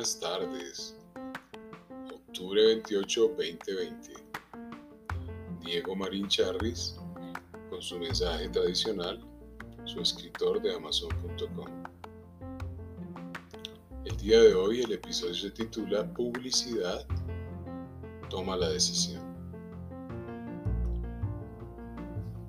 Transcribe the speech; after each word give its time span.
Buenas 0.00 0.18
tardes. 0.18 0.96
Octubre 2.10 2.64
28, 2.68 3.20
2020. 3.36 4.14
Diego 5.60 5.94
Marín 5.94 6.26
Charris 6.26 6.96
con 7.68 7.82
su 7.82 7.98
mensaje 7.98 8.48
tradicional, 8.48 9.22
su 9.84 10.00
escritor 10.00 10.62
de 10.62 10.74
Amazon.com. 10.74 11.66
El 14.06 14.16
día 14.16 14.40
de 14.40 14.54
hoy 14.54 14.80
el 14.80 14.90
episodio 14.92 15.34
se 15.34 15.50
titula 15.50 16.10
Publicidad 16.14 17.06
toma 18.30 18.56
la 18.56 18.70
decisión. 18.70 19.22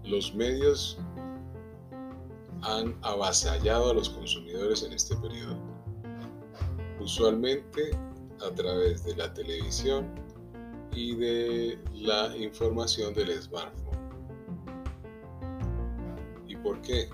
Los 0.05 0.33
medios 0.33 0.97
han 2.61 2.97
avasallado 3.01 3.91
a 3.91 3.93
los 3.93 4.09
consumidores 4.09 4.83
en 4.83 4.93
este 4.93 5.17
periodo, 5.17 5.59
usualmente 7.01 7.91
a 8.41 8.53
través 8.53 9.03
de 9.03 9.15
la 9.15 9.33
televisión 9.33 10.07
y 10.93 11.15
de 11.15 11.79
la 11.93 12.35
información 12.37 13.13
del 13.13 13.41
smartphone. 13.41 13.99
¿Y 16.47 16.55
por 16.57 16.81
qué? 16.81 17.09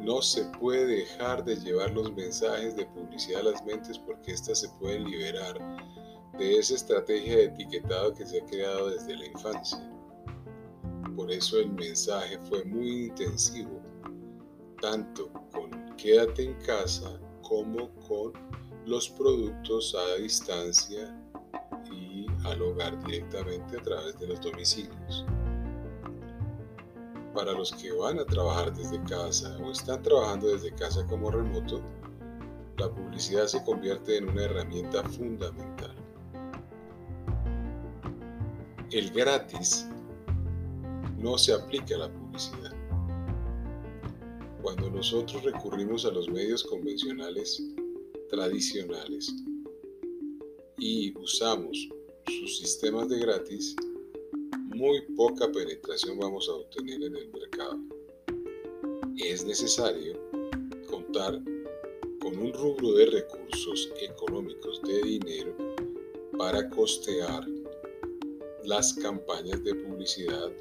No 0.00 0.22
se 0.22 0.44
puede 0.58 0.86
dejar 0.86 1.44
de 1.44 1.56
llevar 1.56 1.90
los 1.90 2.12
mensajes 2.14 2.76
de 2.76 2.86
publicidad 2.86 3.40
a 3.40 3.50
las 3.52 3.64
mentes 3.64 3.98
porque 3.98 4.32
éstas 4.32 4.60
se 4.60 4.68
pueden 4.80 5.04
liberar 5.04 5.58
de 6.38 6.58
esa 6.58 6.74
estrategia 6.74 7.36
de 7.36 7.44
etiquetado 7.44 8.14
que 8.14 8.24
se 8.24 8.40
ha 8.40 8.46
creado 8.46 8.90
desde 8.90 9.16
la 9.16 9.26
infancia. 9.26 9.78
Por 11.14 11.30
eso 11.30 11.58
el 11.58 11.72
mensaje 11.72 12.38
fue 12.48 12.64
muy 12.64 13.06
intensivo, 13.06 13.82
tanto 14.80 15.30
quédate 15.98 16.44
en 16.44 16.54
casa 16.64 17.10
como 17.42 17.90
con 18.06 18.32
los 18.86 19.08
productos 19.10 19.94
a 19.94 20.22
distancia 20.22 21.14
y 21.92 22.26
al 22.46 22.62
hogar 22.62 23.02
directamente 23.04 23.76
a 23.76 23.82
través 23.82 24.18
de 24.18 24.28
los 24.28 24.40
domicilios. 24.40 25.26
Para 27.34 27.52
los 27.52 27.72
que 27.72 27.92
van 27.92 28.18
a 28.18 28.24
trabajar 28.24 28.72
desde 28.74 29.02
casa 29.04 29.58
o 29.62 29.70
están 29.70 30.02
trabajando 30.02 30.48
desde 30.48 30.72
casa 30.74 31.04
como 31.06 31.30
remoto, 31.30 31.82
la 32.78 32.88
publicidad 32.90 33.46
se 33.46 33.62
convierte 33.64 34.16
en 34.16 34.28
una 34.28 34.44
herramienta 34.44 35.02
fundamental. 35.02 35.94
El 38.90 39.10
gratis 39.10 39.86
no 41.18 41.36
se 41.36 41.52
aplica 41.52 41.96
a 41.96 41.98
la 41.98 42.08
publicidad. 42.08 42.72
Cuando 44.68 44.90
nosotros 44.90 45.42
recurrimos 45.44 46.04
a 46.04 46.10
los 46.10 46.28
medios 46.28 46.62
convencionales 46.62 47.62
tradicionales 48.28 49.34
y 50.76 51.16
usamos 51.16 51.88
sus 52.26 52.58
sistemas 52.58 53.08
de 53.08 53.18
gratis, 53.18 53.74
muy 54.66 55.00
poca 55.16 55.50
penetración 55.50 56.18
vamos 56.18 56.50
a 56.50 56.52
obtener 56.52 57.02
en 57.02 57.16
el 57.16 57.30
mercado. 57.30 57.78
Es 59.16 59.42
necesario 59.46 60.20
contar 60.86 61.42
con 62.20 62.36
un 62.36 62.52
rubro 62.52 62.92
de 62.92 63.06
recursos 63.06 63.90
económicos 64.02 64.82
de 64.82 65.00
dinero 65.00 65.56
para 66.36 66.68
costear 66.68 67.42
las 68.64 68.92
campañas 68.92 69.64
de 69.64 69.74
publicidad 69.76 70.52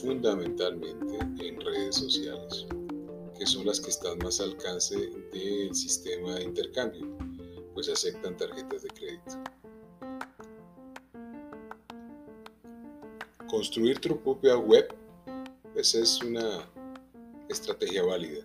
fundamentalmente 0.00 1.18
en 1.38 1.60
redes 1.60 1.96
sociales, 1.96 2.66
que 3.38 3.46
son 3.46 3.66
las 3.66 3.80
que 3.80 3.90
están 3.90 4.18
más 4.18 4.40
al 4.40 4.50
alcance 4.50 4.96
del 5.32 5.74
sistema 5.74 6.34
de 6.34 6.44
intercambio, 6.44 7.06
pues 7.74 7.88
aceptan 7.88 8.36
tarjetas 8.36 8.82
de 8.82 8.88
crédito. 8.88 9.42
Construir 13.48 14.00
tu 14.00 14.18
propia 14.20 14.56
web, 14.56 14.94
pues 15.72 15.94
es 15.94 16.22
una 16.22 16.68
estrategia 17.48 18.02
válida, 18.02 18.44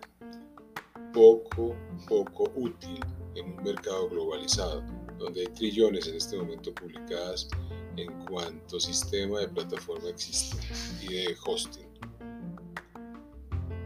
poco, 1.12 1.74
poco 2.08 2.50
útil 2.54 3.00
en 3.34 3.58
un 3.58 3.64
mercado 3.64 4.08
globalizado, 4.08 4.82
donde 5.18 5.40
hay 5.40 5.46
trillones 5.48 6.06
en 6.06 6.16
este 6.16 6.36
momento 6.36 6.74
publicadas 6.74 7.48
en 7.96 8.24
cuanto 8.26 8.80
sistema 8.80 9.40
de 9.40 9.48
plataforma 9.48 10.08
existe 10.08 10.56
y 11.02 11.14
de 11.14 11.36
hosting. 11.44 11.91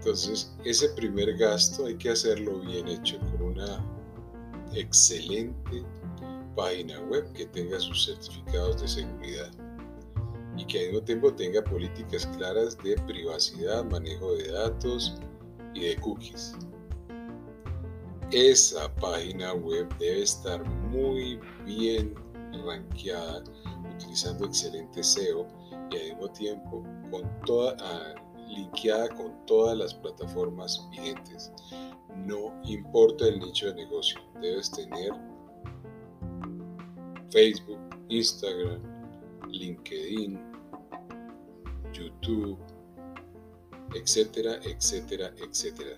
Entonces, 0.07 0.53
ese 0.65 0.89
primer 0.91 1.37
gasto 1.37 1.87
hay 1.87 1.97
que 1.97 2.11
hacerlo 2.11 2.61
bien 2.61 2.87
hecho 2.87 3.19
con 3.19 3.43
una 3.43 3.85
excelente 4.73 5.83
página 6.55 7.01
web 7.11 7.33
que 7.33 7.45
tenga 7.47 7.81
sus 7.81 8.07
certificados 8.07 8.83
de 8.83 8.87
seguridad 8.87 9.51
y 10.57 10.65
que 10.65 10.79
al 10.79 10.87
mismo 10.93 11.03
tiempo 11.03 11.35
tenga 11.35 11.61
políticas 11.65 12.25
claras 12.37 12.79
de 12.85 12.95
privacidad, 13.09 13.85
manejo 13.87 14.37
de 14.37 14.53
datos 14.53 15.17
y 15.75 15.81
de 15.87 15.97
cookies. 15.97 16.55
Esa 18.31 18.95
página 18.95 19.55
web 19.55 19.89
debe 19.99 20.23
estar 20.23 20.65
muy 20.65 21.41
bien 21.65 22.15
rankeada 22.65 23.43
utilizando 23.97 24.47
excelente 24.47 25.03
SEO 25.03 25.49
y 25.91 25.97
al 25.97 26.05
mismo 26.11 26.29
tiempo 26.31 26.85
con 27.11 27.29
toda, 27.45 27.77
ah, 27.81 28.15
linkeada 28.57 29.09
con 29.11 29.45
todas 29.47 29.77
las 29.77 29.95
plataformas 29.95 30.87
vigentes. 30.91 31.53
No 32.27 32.61
importa 32.65 33.27
el 33.27 33.39
nicho 33.39 33.67
de 33.67 33.75
negocio, 33.75 34.21
debes 34.41 34.71
tener 34.71 35.13
Facebook, 37.31 37.79
Instagram, 38.09 38.81
LinkedIn, 39.51 40.41
YouTube, 41.93 42.59
etcétera, 43.95 44.59
etcétera, 44.65 45.33
etcétera. 45.39 45.97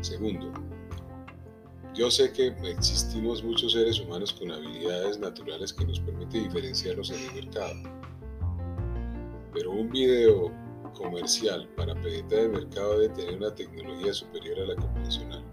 Segundo, 0.00 0.52
yo 1.94 2.10
sé 2.10 2.32
que 2.32 2.48
existimos 2.64 3.42
muchos 3.42 3.72
seres 3.72 3.98
humanos 4.00 4.32
con 4.32 4.52
habilidades 4.52 5.18
naturales 5.18 5.72
que 5.72 5.84
nos 5.84 5.98
permiten 6.00 6.44
diferenciarnos 6.44 7.10
en 7.10 7.20
el 7.20 7.44
mercado. 7.44 7.97
Pero 9.52 9.72
un 9.72 9.90
video 9.90 10.52
comercial 10.94 11.68
para 11.76 11.94
penetrar 12.00 12.42
el 12.42 12.50
mercado 12.50 12.98
debe 12.98 13.14
tener 13.14 13.36
una 13.36 13.54
tecnología 13.54 14.12
superior 14.12 14.60
a 14.60 14.66
la 14.66 14.76
convencional. 14.76 15.44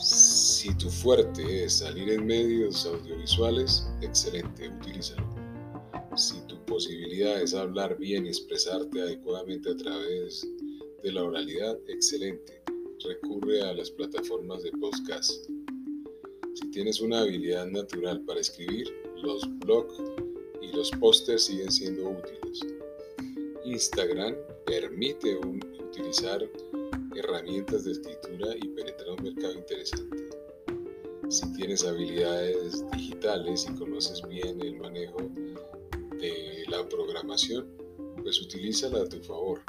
Si 0.00 0.74
tu 0.76 0.88
fuerte 0.90 1.64
es 1.64 1.78
salir 1.78 2.10
en 2.10 2.26
medios 2.26 2.86
audiovisuales, 2.86 3.90
excelente, 4.00 4.68
utilízalo. 4.68 5.26
Si 6.14 6.40
tu 6.46 6.56
posibilidad 6.66 7.40
es 7.40 7.54
hablar 7.54 7.96
bien 7.98 8.26
y 8.26 8.28
expresarte 8.28 9.00
adecuadamente 9.00 9.70
a 9.70 9.76
través 9.76 10.46
de 11.02 11.12
la 11.12 11.24
oralidad, 11.24 11.78
excelente 11.88 12.58
recurre 13.04 13.62
a 13.62 13.74
las 13.74 13.90
plataformas 13.90 14.62
de 14.62 14.72
podcast. 14.72 15.30
Si 16.54 16.70
tienes 16.70 17.00
una 17.00 17.20
habilidad 17.20 17.66
natural 17.66 18.22
para 18.22 18.40
escribir, 18.40 18.88
los 19.22 19.42
blogs 19.60 19.94
y 20.68 20.76
los 20.76 20.90
pósters 20.92 21.44
siguen 21.44 21.70
siendo 21.70 22.10
útiles. 22.10 22.60
Instagram 23.64 24.34
permite 24.66 25.36
utilizar 25.36 26.48
herramientas 27.14 27.84
de 27.84 27.92
escritura 27.92 28.54
y 28.56 28.68
penetrar 28.68 29.10
un 29.10 29.24
mercado 29.24 29.54
interesante. 29.54 30.28
Si 31.28 31.52
tienes 31.54 31.84
habilidades 31.84 32.84
digitales 32.92 33.66
y 33.68 33.74
conoces 33.78 34.22
bien 34.28 34.60
el 34.62 34.76
manejo 34.76 35.18
de 36.20 36.64
la 36.68 36.88
programación, 36.88 37.68
pues 38.22 38.40
utilízala 38.40 39.02
a 39.02 39.08
tu 39.08 39.20
favor 39.22 39.60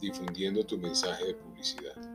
difundiendo 0.00 0.64
tu 0.64 0.78
mensaje 0.78 1.26
de 1.26 1.34
publicidad. 1.34 2.07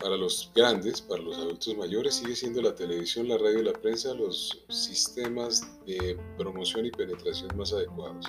Para 0.00 0.16
los 0.16 0.50
grandes, 0.54 1.02
para 1.02 1.22
los 1.22 1.36
adultos 1.36 1.76
mayores, 1.76 2.14
sigue 2.14 2.34
siendo 2.34 2.62
la 2.62 2.74
televisión, 2.74 3.28
la 3.28 3.36
radio 3.36 3.60
y 3.60 3.64
la 3.64 3.72
prensa 3.72 4.14
los 4.14 4.64
sistemas 4.68 5.62
de 5.86 6.18
promoción 6.38 6.86
y 6.86 6.90
penetración 6.90 7.50
más 7.56 7.72
adecuados. 7.72 8.26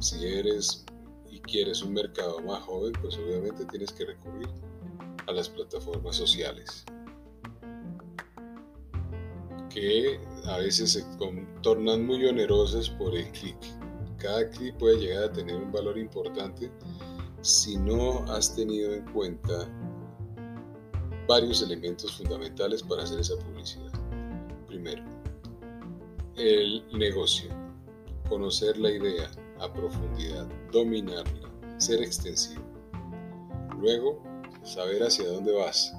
Si 0.00 0.24
eres 0.24 0.84
y 1.30 1.40
quieres 1.40 1.82
un 1.82 1.94
mercado 1.94 2.40
más 2.40 2.62
joven, 2.62 2.92
pues 3.02 3.16
obviamente 3.16 3.64
tienes 3.66 3.92
que 3.92 4.04
recurrir 4.04 4.48
a 5.26 5.32
las 5.32 5.48
plataformas 5.48 6.16
sociales, 6.16 6.84
que 9.68 10.20
a 10.44 10.58
veces 10.58 10.92
se 10.92 11.04
tornan 11.62 12.06
muy 12.06 12.24
onerosas 12.26 12.88
por 12.90 13.16
el 13.16 13.30
clic 13.32 13.56
cada 14.24 14.48
clic 14.48 14.74
puede 14.78 14.96
llegar 14.96 15.24
a 15.24 15.32
tener 15.32 15.54
un 15.56 15.70
valor 15.70 15.98
importante 15.98 16.70
si 17.42 17.76
no 17.76 18.24
has 18.32 18.56
tenido 18.56 18.94
en 18.94 19.04
cuenta 19.12 19.68
varios 21.26 21.62
elementos 21.62 22.16
fundamentales 22.16 22.82
para 22.82 23.02
hacer 23.02 23.20
esa 23.20 23.36
publicidad. 23.36 23.92
Primero, 24.66 25.02
el 26.36 26.84
negocio, 26.92 27.50
conocer 28.28 28.76
la 28.78 28.90
idea 28.90 29.30
a 29.60 29.72
profundidad, 29.72 30.46
dominarla, 30.72 31.50
ser 31.78 32.02
extensivo. 32.02 32.62
Luego, 33.78 34.22
saber 34.64 35.02
hacia 35.02 35.28
dónde 35.28 35.54
vas, 35.54 35.94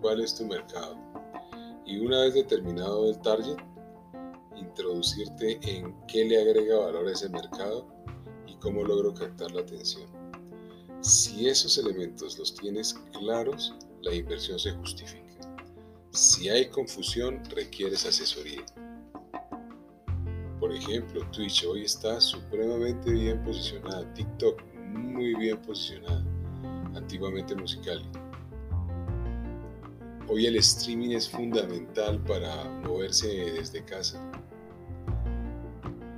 cuál 0.00 0.20
es 0.20 0.34
tu 0.34 0.46
mercado. 0.46 0.96
Y 1.86 1.98
una 1.98 2.22
vez 2.22 2.34
determinado 2.34 3.08
el 3.08 3.18
target, 3.20 3.56
introducirte 4.56 5.58
en 5.62 5.94
qué 6.06 6.24
le 6.24 6.40
agrega 6.40 6.78
valor 6.78 7.08
a 7.08 7.12
ese 7.12 7.28
mercado 7.28 7.86
y 8.46 8.54
cómo 8.56 8.82
logro 8.82 9.14
captar 9.14 9.50
la 9.52 9.62
atención. 9.62 10.06
Si 11.00 11.48
esos 11.48 11.78
elementos 11.78 12.38
los 12.38 12.54
tienes 12.54 12.94
claros, 13.12 13.74
la 14.08 14.14
inversión 14.14 14.58
se 14.58 14.72
justifica. 14.72 15.24
Si 16.10 16.48
hay 16.48 16.68
confusión, 16.68 17.42
requieres 17.54 18.06
asesoría. 18.06 18.64
Por 20.58 20.72
ejemplo, 20.72 21.24
Twitch 21.30 21.64
hoy 21.64 21.84
está 21.84 22.20
supremamente 22.20 23.10
bien 23.10 23.42
posicionada, 23.44 24.12
TikTok 24.14 24.62
muy 24.92 25.34
bien 25.36 25.58
posicionada, 25.62 26.24
antiguamente 26.94 27.54
musical. 27.54 28.02
Hoy 30.28 30.46
el 30.46 30.56
streaming 30.56 31.10
es 31.10 31.28
fundamental 31.28 32.22
para 32.24 32.64
moverse 32.64 33.28
desde 33.28 33.84
casa. 33.84 34.20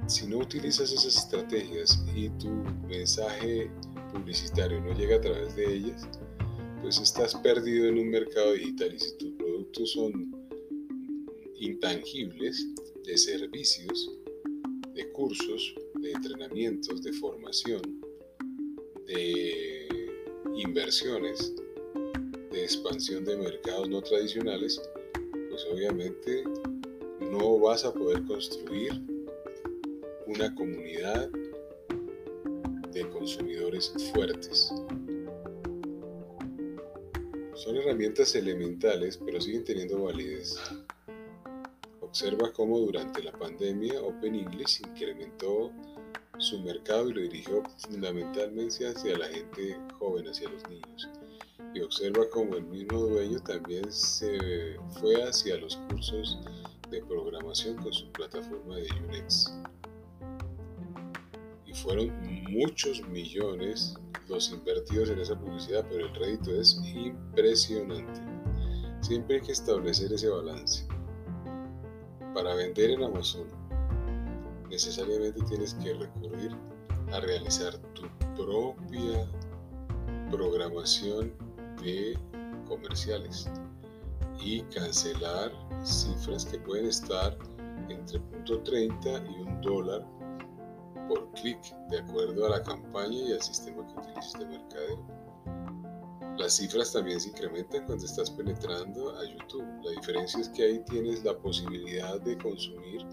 Si 0.06 0.26
no 0.26 0.38
utilizas 0.38 0.90
esas 0.90 1.16
estrategias 1.16 2.04
y 2.14 2.30
tu 2.30 2.48
mensaje 2.88 3.70
publicitario 4.12 4.80
no 4.80 4.92
llega 4.92 5.16
a 5.16 5.20
través 5.20 5.54
de 5.54 5.72
ellas, 5.72 6.08
pues 6.90 7.02
estás 7.02 7.36
perdido 7.36 7.86
en 7.86 7.98
un 8.00 8.10
mercado 8.10 8.52
digital 8.52 8.92
y 8.92 8.98
si 8.98 9.16
tus 9.16 9.30
productos 9.34 9.92
son 9.92 10.34
intangibles 11.54 12.66
de 13.04 13.16
servicios, 13.16 14.10
de 14.92 15.08
cursos, 15.12 15.72
de 16.00 16.10
entrenamientos, 16.10 17.00
de 17.04 17.12
formación, 17.12 17.80
de 19.06 19.86
inversiones, 20.56 21.54
de 22.50 22.64
expansión 22.64 23.24
de 23.24 23.36
mercados 23.36 23.88
no 23.88 24.02
tradicionales, 24.02 24.82
pues 25.48 25.64
obviamente 25.72 26.42
no 27.20 27.56
vas 27.60 27.84
a 27.84 27.94
poder 27.94 28.24
construir 28.24 29.00
una 30.26 30.52
comunidad 30.56 31.30
de 32.92 33.08
consumidores 33.10 33.94
fuertes. 34.12 34.72
Son 37.60 37.76
herramientas 37.76 38.34
elementales, 38.36 39.18
pero 39.22 39.38
siguen 39.38 39.64
teniendo 39.64 40.04
validez. 40.04 40.58
Observa 42.00 42.50
cómo 42.54 42.78
durante 42.78 43.22
la 43.22 43.32
pandemia 43.32 44.00
Open 44.00 44.34
English 44.34 44.80
incrementó 44.80 45.70
su 46.38 46.58
mercado 46.60 47.10
y 47.10 47.12
lo 47.12 47.20
dirigió 47.20 47.62
fundamentalmente 47.76 48.88
hacia 48.88 49.18
la 49.18 49.28
gente 49.28 49.76
joven, 49.98 50.26
hacia 50.28 50.48
los 50.48 50.66
niños. 50.70 51.10
Y 51.74 51.82
observa 51.82 52.22
cómo 52.30 52.56
el 52.56 52.64
mismo 52.64 52.98
dueño 52.98 53.38
también 53.40 53.92
se 53.92 54.78
fue 54.98 55.22
hacia 55.22 55.58
los 55.58 55.76
cursos 55.90 56.38
de 56.88 57.04
programación 57.04 57.76
con 57.76 57.92
su 57.92 58.10
plataforma 58.12 58.76
de 58.76 58.88
Unex. 59.06 59.52
Y 61.66 61.74
fueron 61.74 62.10
muchos 62.48 63.06
millones 63.08 63.98
los 64.30 64.50
invertidos 64.50 65.10
en 65.10 65.18
esa 65.18 65.38
publicidad, 65.38 65.84
pero 65.90 66.06
el 66.06 66.14
rédito 66.14 66.54
es 66.54 66.80
impresionante. 66.94 68.20
Siempre 69.00 69.36
hay 69.36 69.42
que 69.42 69.52
establecer 69.52 70.12
ese 70.12 70.28
balance. 70.28 70.86
Para 72.32 72.54
vender 72.54 72.90
en 72.90 73.02
Amazon, 73.02 73.46
necesariamente 74.70 75.42
tienes 75.48 75.74
que 75.74 75.94
recurrir 75.94 76.56
a 77.12 77.20
realizar 77.20 77.76
tu 77.94 78.02
propia 78.36 79.28
programación 80.30 81.32
de 81.82 82.16
comerciales 82.68 83.50
y 84.40 84.62
cancelar 84.62 85.50
cifras 85.82 86.44
que 86.44 86.58
pueden 86.58 86.86
estar 86.86 87.36
entre 87.88 88.20
.30 88.44 89.28
y 89.28 89.42
un 89.42 89.60
dólar 89.60 90.06
por 91.10 91.28
clic 91.32 91.58
de 91.88 91.98
acuerdo 91.98 92.46
a 92.46 92.50
la 92.50 92.62
campaña 92.62 93.18
y 93.18 93.32
al 93.32 93.42
sistema 93.42 93.84
que 93.84 93.98
utilices 93.98 94.32
de 94.38 94.46
mercadeo. 94.46 95.06
Las 96.38 96.56
cifras 96.56 96.92
también 96.92 97.20
se 97.20 97.30
incrementan 97.30 97.84
cuando 97.84 98.04
estás 98.04 98.30
penetrando 98.30 99.10
a 99.18 99.24
YouTube. 99.24 99.66
La 99.82 99.90
diferencia 99.90 100.40
es 100.40 100.48
que 100.50 100.62
ahí 100.62 100.78
tienes 100.84 101.24
la 101.24 101.36
posibilidad 101.36 102.20
de 102.20 102.38
consumir 102.38 103.04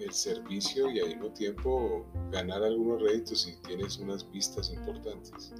el 0.00 0.12
servicio 0.12 0.90
y 0.90 0.98
al 0.98 1.10
mismo 1.10 1.30
tiempo 1.30 2.04
ganar 2.32 2.62
algunos 2.64 3.00
réditos 3.00 3.42
si 3.42 3.56
tienes 3.62 3.98
unas 3.98 4.28
vistas 4.32 4.72
importantes. 4.72 5.54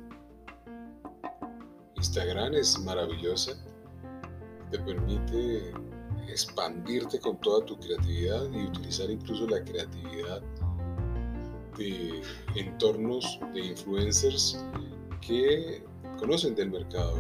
Instagram 1.95 2.55
es 2.55 2.77
maravillosa, 2.81 3.53
te 4.71 4.81
permite 4.81 5.73
expandirte 6.31 7.19
con 7.19 7.41
toda 7.41 7.65
tu 7.65 7.79
creatividad 7.79 8.51
y 8.53 8.67
utilizar 8.67 9.11
incluso 9.11 9.47
la 9.47 9.63
creatividad 9.65 10.43
de 11.77 12.23
entornos 12.57 13.39
de 13.55 13.67
influencers 13.67 14.59
que 15.21 15.83
conocen 16.19 16.55
del 16.55 16.71
mercado, 16.71 17.15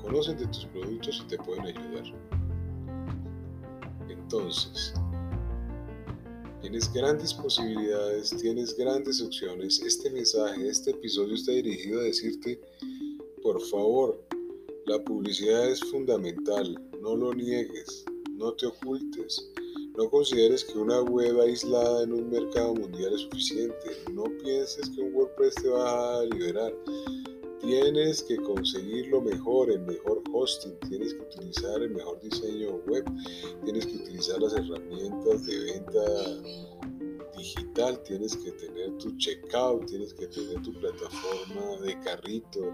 conocen 0.00 0.36
de 0.36 0.46
tus 0.46 0.66
productos 0.66 1.22
y 1.24 1.28
te 1.28 1.38
pueden 1.38 1.66
ayudar. 1.66 2.04
Entonces, 4.08 4.94
tienes 6.60 6.92
grandes 6.92 7.34
posibilidades, 7.34 8.30
tienes 8.40 8.76
grandes 8.76 9.20
opciones. 9.20 9.80
Este 9.80 10.10
mensaje, 10.10 10.68
este 10.68 10.90
episodio 10.90 11.34
está 11.34 11.52
dirigido 11.52 12.00
a 12.00 12.04
decirte, 12.04 12.60
por 13.42 13.60
favor, 13.62 14.22
la 14.86 15.02
publicidad 15.04 15.70
es 15.70 15.80
fundamental, 15.80 16.76
no 17.00 17.16
lo 17.16 17.34
niegues, 17.34 18.04
no 18.32 18.52
te 18.52 18.66
ocultes. 18.66 19.52
No 19.96 20.08
consideres 20.08 20.64
que 20.64 20.78
una 20.78 21.02
web 21.02 21.40
aislada 21.40 22.04
en 22.04 22.12
un 22.12 22.30
mercado 22.30 22.74
mundial 22.74 23.12
es 23.12 23.20
suficiente. 23.20 24.04
No 24.12 24.24
pienses 24.42 24.88
que 24.90 25.02
un 25.02 25.14
WordPress 25.14 25.54
te 25.56 25.68
va 25.68 26.20
a 26.20 26.24
liberar. 26.24 26.72
Tienes 27.60 28.22
que 28.22 28.36
conseguir 28.38 29.06
lo 29.08 29.20
mejor, 29.20 29.70
el 29.70 29.82
mejor 29.82 30.22
hosting, 30.32 30.76
tienes 30.88 31.14
que 31.14 31.20
utilizar 31.20 31.80
el 31.80 31.90
mejor 31.90 32.20
diseño 32.20 32.76
web, 32.88 33.04
tienes 33.64 33.86
que 33.86 33.96
utilizar 33.98 34.40
las 34.40 34.52
herramientas 34.54 35.46
de 35.46 35.58
venta 35.60 36.02
digital, 37.36 38.02
tienes 38.02 38.36
que 38.36 38.50
tener 38.52 38.98
tu 38.98 39.16
checkout, 39.16 39.86
tienes 39.86 40.12
que 40.14 40.26
tener 40.26 40.60
tu 40.62 40.72
plataforma 40.72 41.76
de 41.82 42.00
carrito 42.00 42.72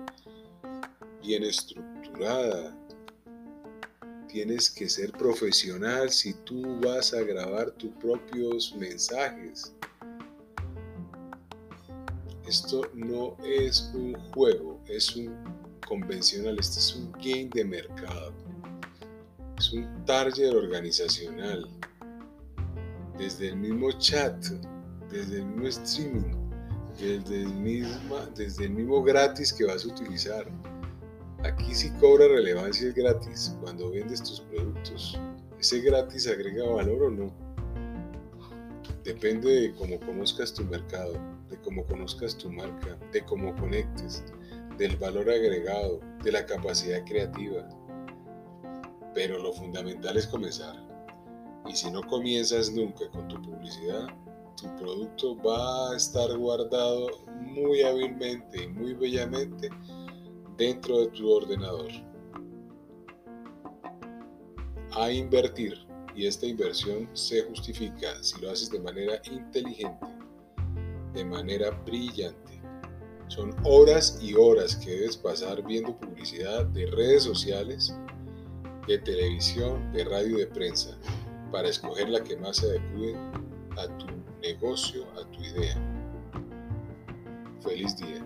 bien 1.23 1.43
estructurada. 1.43 2.75
Tienes 4.29 4.69
que 4.69 4.89
ser 4.91 5.11
profesional 5.13 6.11
si 6.11 6.35
tú 6.45 6.79
vas 6.81 7.15
a 7.15 7.23
grabar 7.23 7.71
tus 7.73 7.91
propios 7.93 8.75
mensajes. 8.77 9.73
Esto 12.47 12.83
no 12.95 13.37
es 13.43 13.91
un 13.95 14.15
juego, 14.33 14.81
es 14.87 15.17
un 15.17 15.35
convencional, 15.87 16.59
este 16.59 16.79
es 16.79 16.95
un 16.95 17.11
game 17.13 17.49
de 17.55 17.65
mercado. 17.65 18.35
Es 19.59 19.73
un 19.73 20.05
target 20.05 20.55
organizacional. 20.55 21.67
Desde 23.17 23.49
el 23.49 23.57
mismo 23.57 23.91
chat, 23.93 24.37
desde 25.11 25.39
el 25.39 25.47
mismo 25.47 25.69
streaming, 25.69 26.51
desde 26.99 27.43
el, 27.43 27.55
mismo, 27.55 28.19
desde 28.37 28.67
el 28.67 28.71
mismo 28.71 29.03
gratis 29.03 29.53
que 29.53 29.65
vas 29.65 29.85
a 29.85 29.89
utilizar. 29.89 30.47
Aquí 31.49 31.75
sí 31.75 31.91
cobra 31.99 32.29
relevancia 32.29 32.87
el 32.87 32.93
gratis 32.93 33.57
cuando 33.61 33.91
vendes 33.91 34.23
tus 34.23 34.41
productos. 34.41 35.19
¿Ese 35.59 35.81
gratis 35.81 36.29
agrega 36.29 36.65
valor 36.65 37.05
o 37.05 37.11
no? 37.11 37.33
Depende 39.03 39.51
de 39.51 39.75
cómo 39.75 39.99
conozcas 40.01 40.53
tu 40.53 40.63
mercado 40.65 41.19
de 41.51 41.57
cómo 41.59 41.85
conozcas 41.87 42.37
tu 42.37 42.51
marca, 42.51 42.99
de 43.13 43.25
cómo 43.25 43.55
conectes, 43.57 44.25
del 44.77 44.97
valor 44.97 45.31
agregado, 45.31 46.01
de 46.23 46.33
la 46.33 46.45
capacidad 46.47 47.05
creativa. 47.05 47.69
Pero 49.15 49.39
lo 49.39 49.53
fundamental 49.53 50.17
es 50.17 50.27
comenzar. 50.27 50.77
Y 51.67 51.75
si 51.75 51.91
no 51.91 52.03
comienzas 52.03 52.71
nunca 52.71 53.09
con 53.11 53.29
tu 53.29 53.41
publicidad, 53.43 54.09
tu 54.61 54.75
producto 54.77 55.37
va 55.37 55.93
a 55.93 55.97
estar 55.97 56.37
guardado 56.37 57.09
muy 57.41 57.83
hábilmente 57.83 58.65
y 58.65 58.69
muy 58.69 58.95
bellamente 58.95 59.71
dentro 60.59 60.99
de 61.01 61.07
tu 61.09 61.31
ordenador. 61.31 61.91
A 64.93 65.11
invertir. 65.11 65.87
Y 66.15 66.27
esta 66.27 66.47
inversión 66.47 67.09
se 67.13 67.43
justifica 67.43 68.21
si 68.23 68.41
lo 68.41 68.51
haces 68.51 68.71
de 68.71 68.81
manera 68.81 69.23
inteligente 69.31 70.19
de 71.15 71.25
manera 71.25 71.71
brillante. 71.85 72.61
Son 73.29 73.55
horas 73.65 74.19
y 74.23 74.35
horas 74.35 74.77
que 74.77 74.91
debes 74.91 75.17
pasar 75.17 75.63
viendo 75.65 75.97
publicidad 75.97 76.65
de 76.67 76.87
redes 76.87 77.25
sociales, 77.25 77.95
de 78.87 78.99
televisión, 78.99 79.93
de 79.93 80.05
radio 80.05 80.37
y 80.37 80.41
de 80.41 80.47
prensa, 80.47 80.97
para 81.53 81.69
escoger 81.69 82.09
la 82.09 82.23
que 82.23 82.37
más 82.37 82.59
se 82.59 82.67
adecue 82.67 83.15
a 83.77 83.99
tu 83.99 84.07
negocio, 84.41 85.05
a 85.21 85.31
tu 85.31 85.43
idea. 85.43 85.77
Feliz 87.61 87.97
día. 87.97 88.25